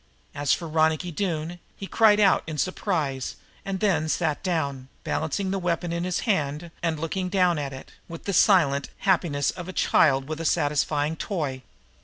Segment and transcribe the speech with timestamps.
[0.33, 5.59] As for Ronicky Doone, he cried out in surprise and then sat down, balancing the
[5.59, 9.73] weapon in his hand and looking down at it, with the silent happiness of a
[9.73, 11.61] child with a satisfying toy.